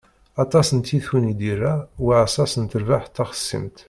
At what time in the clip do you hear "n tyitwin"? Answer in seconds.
0.71-1.31